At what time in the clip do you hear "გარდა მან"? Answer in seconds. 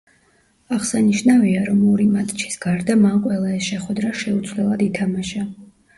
2.65-3.19